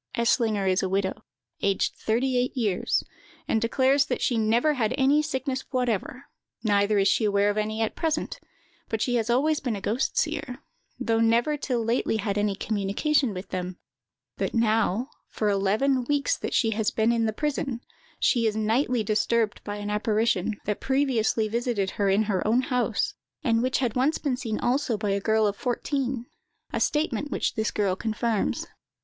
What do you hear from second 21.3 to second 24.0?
visited her in her own house, and which had been